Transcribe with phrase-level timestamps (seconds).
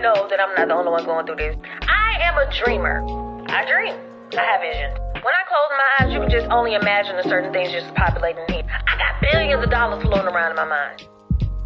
[0.00, 1.56] know that I'm not the only one going through this.
[1.88, 3.04] I am a dreamer.
[3.48, 3.94] I dream.
[4.32, 4.96] I have visions.
[5.20, 8.44] When I close my eyes, you can just only imagine the certain things just populating
[8.48, 8.64] here.
[8.64, 11.08] I got billions of dollars floating around in my mind.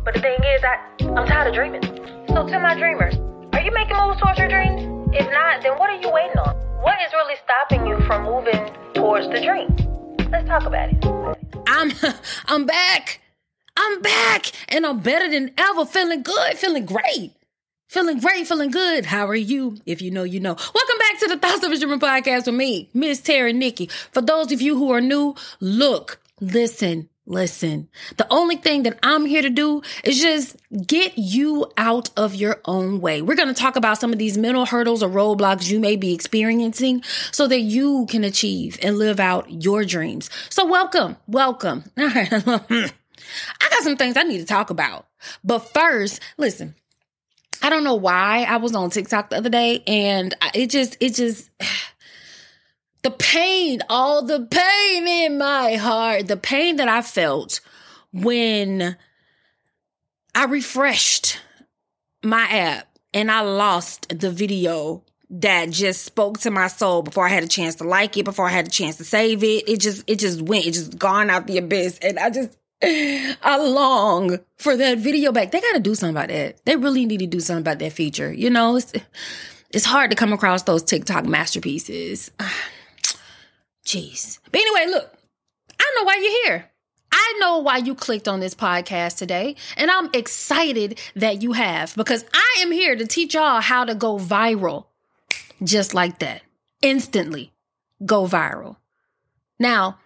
[0.05, 0.77] But the thing is, I,
[1.15, 1.83] I'm tired of dreaming.
[2.29, 3.15] So to my dreamers,
[3.53, 4.83] are you making moves towards your dreams?
[5.15, 6.57] If not, then what are you waiting on?
[6.83, 8.59] What is really stopping you from moving
[8.95, 9.71] towards the dream?
[10.31, 11.05] Let's talk about it.
[11.69, 11.93] I'm
[12.47, 13.21] I'm back.
[13.77, 15.87] I'm back and I'm better than ever.
[15.87, 17.33] Feeling good, feeling great.
[17.95, 19.07] Feeling great, feeling good.
[19.07, 19.77] How are you?
[19.87, 20.55] If you know, you know.
[20.55, 23.87] Welcome back to the Thoughts of a Dreamer podcast with me, Miss Terry Nikki.
[24.11, 27.89] For those of you who are new, look, listen, listen.
[28.17, 32.61] The only thing that I'm here to do is just get you out of your
[32.65, 33.23] own way.
[33.23, 36.13] We're going to talk about some of these mental hurdles or roadblocks you may be
[36.13, 40.31] experiencing so that you can achieve and live out your dreams.
[40.51, 41.85] So welcome, welcome.
[41.97, 42.33] All right.
[43.61, 45.07] I got some things I need to talk about.
[45.45, 46.75] But first, listen,
[47.63, 51.15] I don't know why I was on TikTok the other day and it just, it
[51.15, 51.51] just,
[53.03, 57.61] the pain, all the pain in my heart, the pain that I felt
[58.13, 58.97] when
[60.35, 61.39] I refreshed
[62.23, 67.31] my app and I lost the video that just spoke to my soul before I
[67.31, 69.69] had a chance to like it, before I had a chance to save it.
[69.69, 71.99] It just, it just went, it just gone out the abyss.
[71.99, 72.57] And I just,
[73.43, 75.51] I long for that video back.
[75.51, 76.65] They got to do something about that.
[76.65, 78.33] They really need to do something about that feature.
[78.33, 78.93] You know, it's,
[79.71, 82.31] it's hard to come across those TikTok masterpieces.
[83.87, 84.39] Jeez.
[84.51, 85.15] But anyway, look,
[85.79, 86.71] I know why you're here.
[87.13, 91.95] I know why you clicked on this podcast today, and I'm excited that you have
[91.95, 94.87] because I am here to teach y'all how to go viral
[95.63, 96.43] just like that.
[96.83, 97.53] Instantly
[98.05, 98.77] go viral.
[99.61, 99.99] Now,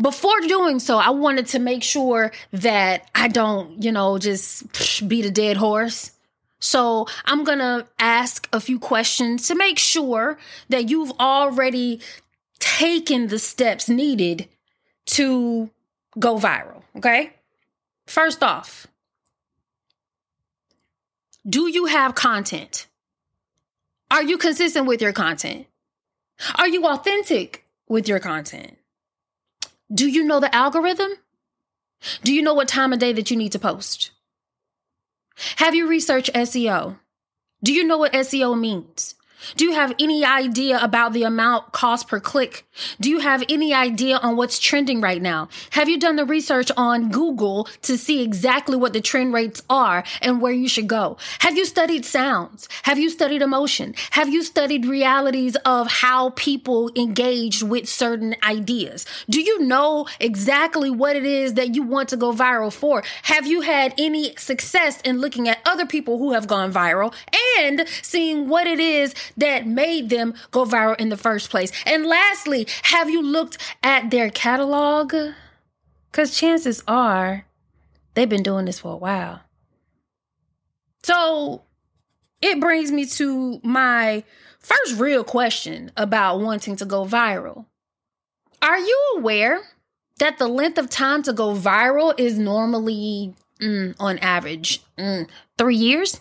[0.00, 5.24] before doing so, I wanted to make sure that I don't, you know, just beat
[5.24, 6.12] a dead horse.
[6.58, 12.00] So I'm going to ask a few questions to make sure that you've already
[12.58, 14.48] taken the steps needed
[15.06, 15.70] to
[16.18, 16.82] go viral.
[16.96, 17.32] Okay.
[18.06, 18.86] First off,
[21.48, 22.86] do you have content?
[24.10, 25.66] Are you consistent with your content?
[26.56, 28.76] Are you authentic with your content?
[29.92, 31.10] Do you know the algorithm?
[32.22, 34.12] Do you know what time of day that you need to post?
[35.56, 36.98] Have you researched SEO?
[37.62, 39.15] Do you know what SEO means?
[39.56, 42.66] Do you have any idea about the amount cost per click?
[43.00, 45.48] Do you have any idea on what's trending right now?
[45.70, 50.04] Have you done the research on Google to see exactly what the trend rates are
[50.22, 51.16] and where you should go?
[51.40, 52.68] Have you studied sounds?
[52.82, 53.94] Have you studied emotion?
[54.10, 59.06] Have you studied realities of how people engage with certain ideas?
[59.28, 63.02] Do you know exactly what it is that you want to go viral for?
[63.22, 67.14] Have you had any success in looking at other people who have gone viral
[67.58, 71.72] and seeing what it is that made them go viral in the first place?
[71.84, 75.14] And lastly, have you looked at their catalog?
[76.10, 77.46] Because chances are
[78.14, 79.40] they've been doing this for a while.
[81.02, 81.62] So
[82.42, 84.24] it brings me to my
[84.58, 87.66] first real question about wanting to go viral.
[88.60, 89.60] Are you aware
[90.18, 95.28] that the length of time to go viral is normally, mm, on average, mm,
[95.58, 96.20] three years?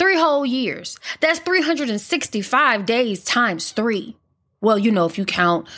[0.00, 0.96] Three whole years.
[1.20, 4.16] That's 365 days times three.
[4.62, 5.68] Well, you know, if you count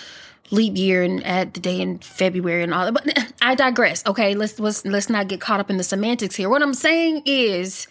[0.52, 2.92] leap year and add the day in February and all that.
[2.92, 4.06] But I digress.
[4.06, 6.48] Okay, let's let's let's not get caught up in the semantics here.
[6.48, 7.88] What I'm saying is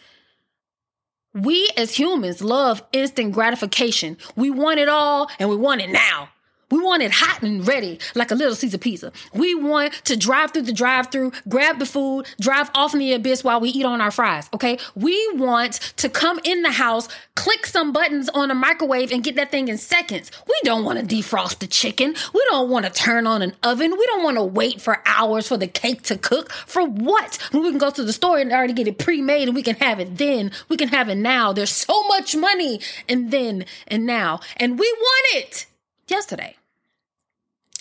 [1.34, 4.18] we as humans love instant gratification.
[4.38, 6.30] We want it all and we want it now.
[6.72, 9.12] We want it hot and ready, like a little Caesar pizza.
[9.34, 13.14] We want to drive through the drive through, grab the food, drive off in the
[13.14, 14.50] abyss while we eat on our fries.
[14.54, 14.80] Okay.
[14.96, 19.36] We want to come in the house, click some buttons on a microwave and get
[19.36, 20.32] that thing in seconds.
[20.48, 22.16] We don't want to defrost the chicken.
[22.34, 23.92] We don't want to turn on an oven.
[23.92, 26.52] We don't want to wait for hours for the cake to cook.
[26.52, 27.38] For what?
[27.52, 29.76] When we can go to the store and already get it pre-made and we can
[29.76, 30.52] have it then.
[30.70, 31.52] We can have it now.
[31.52, 32.80] There's so much money
[33.10, 34.40] and then and now.
[34.58, 35.66] And we want it
[36.08, 36.56] yesterday.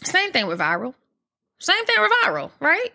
[0.03, 0.95] Same thing with viral.
[1.59, 2.93] Same thing with viral, right?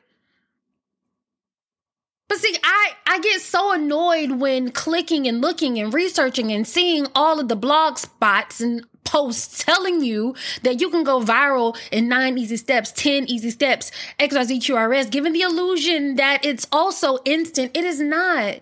[2.28, 7.06] But see, I, I get so annoyed when clicking and looking and researching and seeing
[7.14, 12.10] all of the blog spots and posts telling you that you can go viral in
[12.10, 17.78] nine easy steps, 10 easy steps, XYZ QRS, giving the illusion that it's also instant.
[17.78, 18.60] It is not.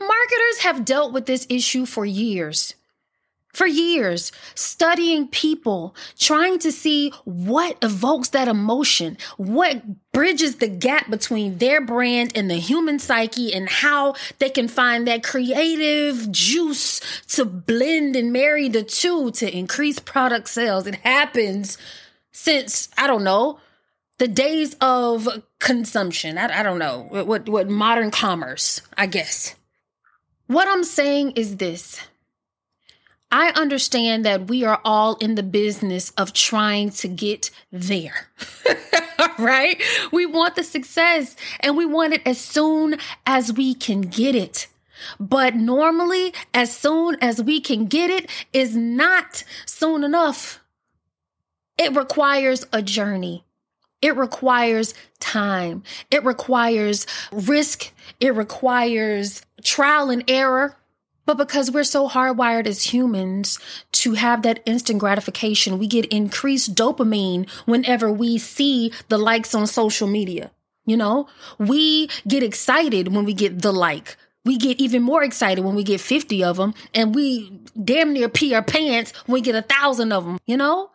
[0.00, 2.74] Marketers have dealt with this issue for years
[3.58, 9.82] for years, studying people, trying to see what evokes that emotion, what
[10.12, 15.08] bridges the gap between their brand and the human psyche, and how they can find
[15.08, 20.86] that creative juice to blend and marry the two to increase product sales.
[20.86, 21.78] It happens
[22.30, 23.58] since, I don't know,
[24.18, 25.28] the days of
[25.58, 26.38] consumption.
[26.38, 29.56] I, I don't know what, what modern commerce, I guess.
[30.46, 32.00] What I'm saying is this
[33.30, 38.28] I understand that we are all in the business of trying to get there,
[39.38, 39.80] right?
[40.10, 42.96] We want the success and we want it as soon
[43.26, 44.68] as we can get it.
[45.20, 50.60] But normally, as soon as we can get it is not soon enough.
[51.76, 53.44] It requires a journey.
[54.00, 55.82] It requires time.
[56.10, 57.92] It requires risk.
[58.20, 60.77] It requires trial and error.
[61.28, 63.58] But because we're so hardwired as humans
[63.92, 69.66] to have that instant gratification, we get increased dopamine whenever we see the likes on
[69.66, 70.50] social media.
[70.86, 71.28] You know,
[71.58, 74.16] we get excited when we get the like.
[74.46, 78.30] We get even more excited when we get 50 of them and we damn near
[78.30, 80.92] pee our pants when we get a thousand of them, you know?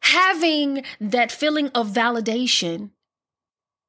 [0.00, 2.90] Having that feeling of validation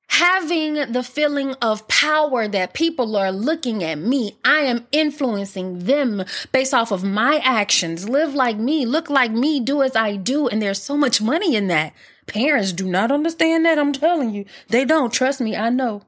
[0.09, 4.37] having the feeling of power that people are looking at me.
[4.43, 8.09] I am influencing them based off of my actions.
[8.09, 10.47] Live like me, look like me, do as I do.
[10.47, 11.93] And there's so much money in that.
[12.25, 13.79] Parents do not understand that.
[13.79, 15.13] I'm telling you, they don't.
[15.13, 16.03] Trust me, I know.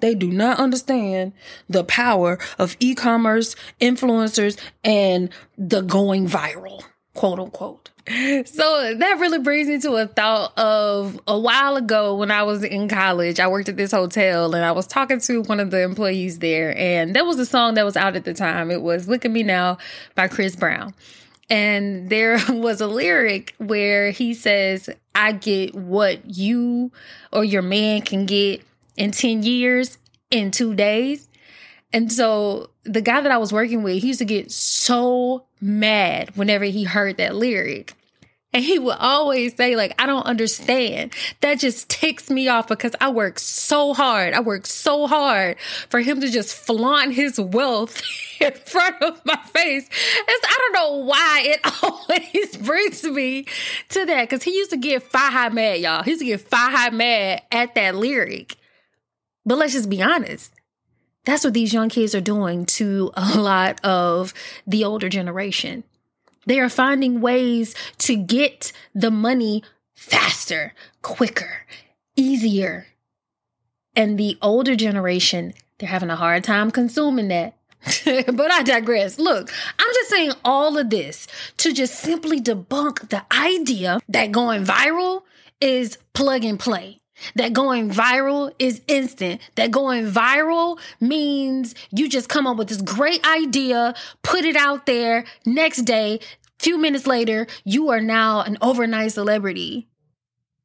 [0.00, 1.32] They do not understand
[1.68, 6.84] the power of e commerce, influencers, and the going viral,
[7.18, 7.90] quote unquote
[8.46, 12.64] so that really brings me to a thought of a while ago when I was
[12.64, 13.38] in college.
[13.38, 16.76] I worked at this hotel and I was talking to one of the employees there,
[16.76, 18.70] and there was a song that was out at the time.
[18.70, 19.78] It was Look at Me Now
[20.14, 20.94] by Chris Brown.
[21.50, 26.92] And there was a lyric where he says, I get what you
[27.32, 28.62] or your man can get
[28.96, 29.98] in 10 years
[30.30, 31.28] in two days.
[31.92, 36.36] And so the guy that I was working with, he used to get so mad
[36.36, 37.94] whenever he heard that lyric.
[38.54, 41.12] And he would always say, like, I don't understand.
[41.42, 44.32] That just ticks me off because I work so hard.
[44.32, 45.58] I work so hard
[45.90, 48.02] for him to just flaunt his wealth
[48.40, 49.86] in front of my face.
[49.86, 53.44] It's, I don't know why it always brings me
[53.90, 56.02] to that because he used to get fire high mad, y'all.
[56.02, 58.56] He used to get fire high mad at that lyric.
[59.44, 60.52] But let's just be honest.
[61.24, 64.32] That's what these young kids are doing to a lot of
[64.66, 65.84] the older generation.
[66.46, 69.62] They are finding ways to get the money
[69.94, 70.72] faster,
[71.02, 71.66] quicker,
[72.16, 72.86] easier.
[73.94, 77.54] And the older generation, they're having a hard time consuming that.
[78.04, 79.18] but I digress.
[79.18, 81.26] Look, I'm just saying all of this
[81.58, 85.22] to just simply debunk the idea that going viral
[85.60, 87.00] is plug and play.
[87.34, 89.40] That going viral is instant.
[89.56, 94.86] That going viral means you just come up with this great idea, put it out
[94.86, 96.20] there, next day,
[96.58, 99.88] few minutes later, you are now an overnight celebrity.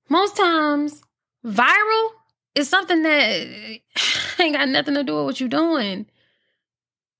[0.09, 1.01] Most times,
[1.45, 2.09] viral
[2.56, 3.79] is something that
[4.39, 6.06] ain't got nothing to do with what you're doing.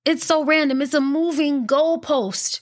[0.04, 0.82] It's so random.
[0.82, 2.60] It's a moving goalpost.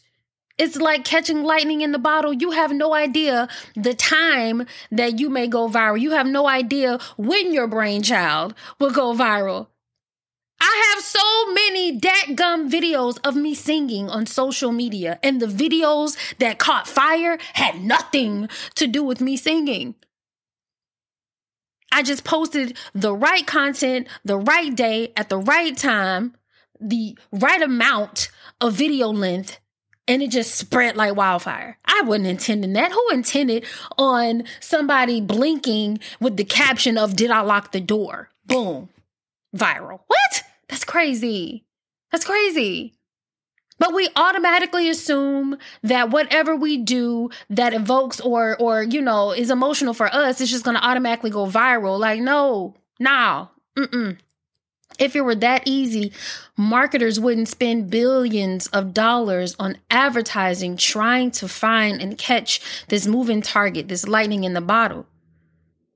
[0.59, 2.33] It's like catching lightning in the bottle.
[2.33, 6.01] You have no idea the time that you may go viral.
[6.01, 9.69] You have no idea when your brainchild will go viral.
[10.61, 15.47] I have so many dat gum videos of me singing on social media, and the
[15.47, 19.97] videos that caught fire had nothing to do with me singing.
[21.91, 26.37] I just posted the right content, the right day, at the right time,
[26.81, 28.31] the right amount
[28.61, 29.59] of video length,
[30.09, 31.79] and it just spread like wildfire.
[31.85, 32.93] I wasn't intending that.
[32.93, 33.65] Who intended
[33.99, 38.31] on somebody blinking with the caption of, Did I lock the door?
[38.47, 38.89] Boom,
[39.57, 40.01] viral.
[40.07, 40.43] What?
[40.69, 41.65] That's crazy.
[42.11, 42.95] That's crazy.
[43.79, 49.51] But we automatically assume that whatever we do that evokes or or you know is
[49.51, 51.99] emotional for us it's just to automatically go viral.
[51.99, 54.19] Like no, no, mm
[54.99, 56.13] If it were that easy,
[56.57, 63.43] marketers wouldn't spend billions of dollars on advertising trying to find and catch this moving
[63.43, 65.07] target, this lightning in the bottle.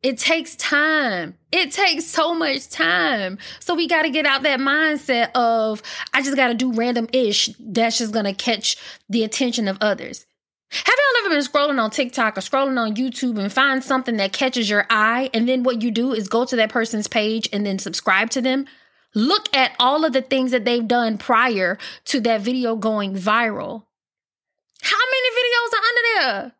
[0.03, 1.37] It takes time.
[1.51, 3.39] It takes so much time.
[3.61, 5.83] So we got to get out that mindset of,
[6.15, 8.77] I just got to do random ish that's just going to catch
[9.09, 10.27] the attention of others.
[10.71, 14.33] Have y'all ever been scrolling on TikTok or scrolling on YouTube and find something that
[14.33, 15.31] catches your eye?
[15.33, 18.43] And then what you do is go to that person's page and then subscribe to
[18.43, 18.67] them?
[19.17, 23.85] Look at all of the things that they've done prior to that video going viral.
[24.83, 26.53] How many videos are under there?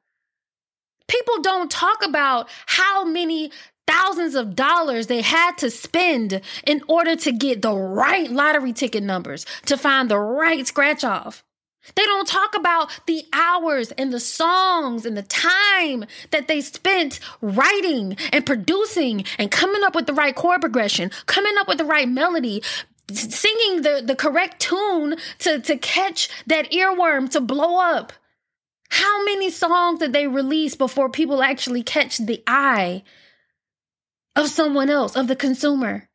[1.07, 3.53] People don't talk about how many
[3.87, 9.03] thousands of dollars they had to spend in order to get the right lottery ticket
[9.03, 11.45] numbers, to find the right scratch off.
[11.95, 17.21] They don't talk about the hours and the songs and the time that they spent
[17.41, 21.85] writing and producing and coming up with the right chord progression, coming up with the
[21.85, 22.63] right melody,
[23.11, 28.13] singing the, the correct tune to, to catch that earworm to blow up.
[28.89, 33.03] How many songs did they release before people actually catch the eye
[34.35, 36.09] of someone else, of the consumer?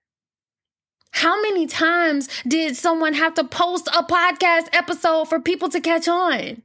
[1.11, 6.07] How many times did someone have to post a podcast episode for people to catch
[6.07, 6.63] on?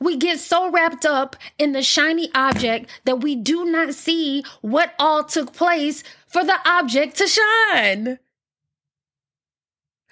[0.00, 4.94] We get so wrapped up in the shiny object that we do not see what
[4.98, 8.18] all took place for the object to shine.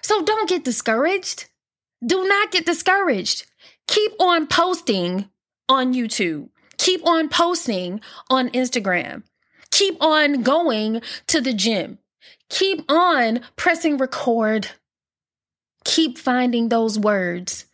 [0.01, 1.45] So don't get discouraged.
[2.05, 3.45] Do not get discouraged
[3.89, 5.29] keep on posting
[5.67, 6.49] on YouTube.
[6.77, 7.99] Keep on posting
[8.29, 9.23] on Instagram.
[9.71, 11.97] Keep on going to the gym.
[12.49, 14.69] Keep on pressing record.
[15.85, 17.65] Keep finding those words.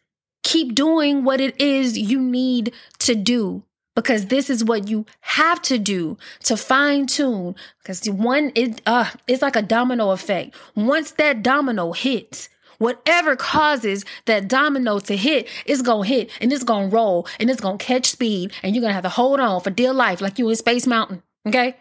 [0.43, 3.63] Keep doing what it is you need to do
[3.95, 7.55] because this is what you have to do to fine tune.
[7.81, 10.55] Because one, it uh, it's like a domino effect.
[10.75, 16.63] Once that domino hits, Whatever causes that domino to hit, it's gonna hit and it's
[16.63, 19.69] gonna roll and it's gonna catch speed and you're gonna have to hold on for
[19.69, 21.23] dear life like you in Space Mountain.
[21.47, 21.77] Okay?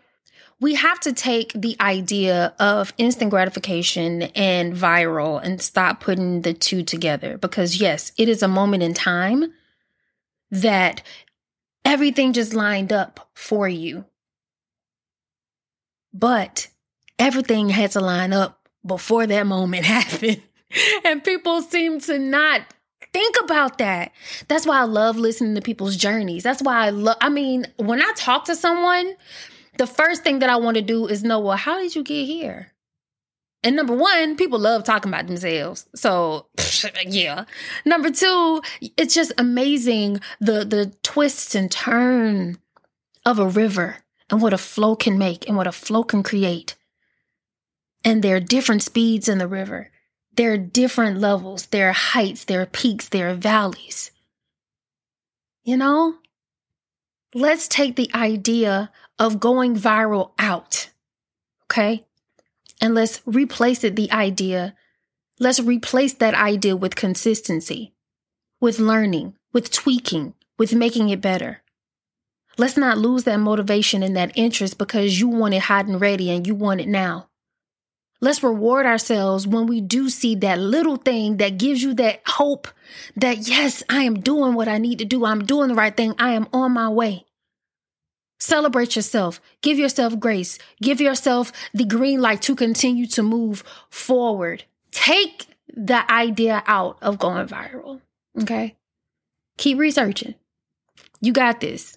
[0.60, 6.54] We have to take the idea of instant gratification and viral and stop putting the
[6.54, 9.52] two together because, yes, it is a moment in time
[10.50, 11.02] that
[11.84, 14.04] everything just lined up for you.
[16.12, 16.68] But
[17.18, 20.42] everything had to line up before that moment happened.
[21.04, 22.62] and people seem to not
[23.12, 24.12] think about that.
[24.48, 26.42] That's why I love listening to people's journeys.
[26.42, 29.14] That's why I love, I mean, when I talk to someone,
[29.76, 32.26] the first thing that I want to do is know, well, how did you get
[32.26, 32.72] here?
[33.62, 35.86] And number one, people love talking about themselves.
[35.94, 36.48] So
[37.06, 37.46] yeah.
[37.84, 38.60] Number two,
[38.96, 42.58] it's just amazing the the twists and turn
[43.24, 43.96] of a river
[44.30, 46.76] and what a flow can make and what a flow can create.
[48.04, 49.90] And there are different speeds in the river.
[50.36, 54.10] There are different levels, there are heights, there are peaks, there are valleys.
[55.62, 56.16] You know?
[57.34, 60.90] Let's take the idea of going viral out,
[61.64, 62.04] okay?
[62.80, 64.74] And let's replace it, the idea.
[65.38, 67.94] Let's replace that idea with consistency,
[68.60, 71.62] with learning, with tweaking, with making it better.
[72.56, 76.30] Let's not lose that motivation and that interest because you want it hot and ready
[76.30, 77.28] and you want it now.
[78.20, 82.68] Let's reward ourselves when we do see that little thing that gives you that hope
[83.16, 85.24] that, yes, I am doing what I need to do.
[85.24, 86.14] I'm doing the right thing.
[86.18, 87.26] I am on my way.
[88.44, 89.40] Celebrate yourself.
[89.62, 90.58] Give yourself grace.
[90.82, 94.64] Give yourself the green light to continue to move forward.
[94.90, 98.02] Take the idea out of going viral.
[98.42, 98.76] Okay.
[99.56, 100.34] Keep researching.
[101.22, 101.96] You got this.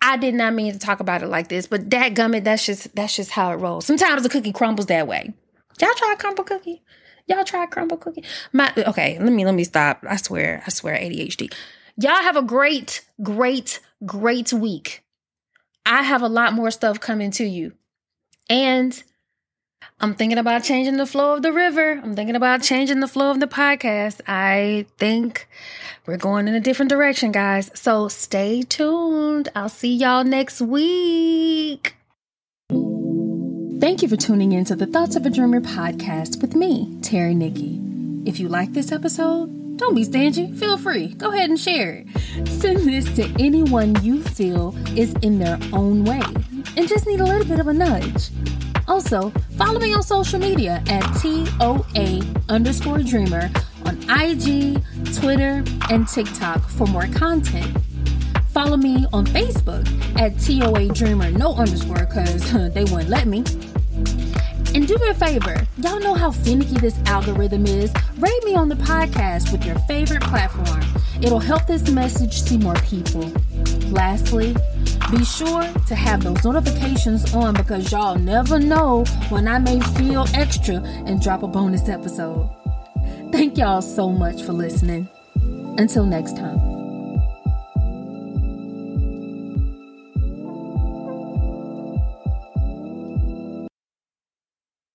[0.00, 2.94] I did not mean to talk about it like this, but that gummit, that's just
[2.94, 3.86] that's just how it rolls.
[3.86, 5.34] Sometimes the cookie crumbles that way.
[5.80, 6.84] Y'all try a Crumbl cookie?
[7.26, 8.22] Y'all try a Crumbl cookie?
[8.52, 10.04] My okay, let me let me stop.
[10.08, 11.52] I swear, I swear ADHD.
[11.96, 15.03] Y'all have a great, great, great week.
[15.86, 17.72] I have a lot more stuff coming to you.
[18.48, 19.02] And
[20.00, 22.00] I'm thinking about changing the flow of the river.
[22.02, 24.20] I'm thinking about changing the flow of the podcast.
[24.26, 25.48] I think
[26.06, 27.70] we're going in a different direction, guys.
[27.74, 29.48] So stay tuned.
[29.54, 31.96] I'll see y'all next week.
[33.80, 37.34] Thank you for tuning in to the Thoughts of a Dreamer podcast with me, Terry
[37.34, 37.80] Nikki.
[38.24, 40.52] If you like this episode, don't be stingy.
[40.52, 41.08] Feel free.
[41.14, 42.48] Go ahead and share it.
[42.48, 46.22] Send this to anyone you feel is in their own way
[46.76, 48.30] and just need a little bit of a nudge.
[48.86, 53.50] Also, follow me on social media at TOA underscore dreamer
[53.86, 54.82] on IG,
[55.14, 57.76] Twitter, and TikTok for more content.
[58.48, 59.84] Follow me on Facebook
[60.18, 63.42] at TOA Dreamer, no underscore, because they wouldn't let me.
[64.74, 67.92] And do me a favor, y'all know how finicky this algorithm is.
[68.18, 70.82] Rate me on the podcast with your favorite platform.
[71.22, 73.32] It'll help this message see more people.
[73.90, 74.56] Lastly,
[75.12, 80.26] be sure to have those notifications on because y'all never know when I may feel
[80.34, 82.50] extra and drop a bonus episode.
[83.30, 85.08] Thank y'all so much for listening.
[85.78, 86.73] Until next time.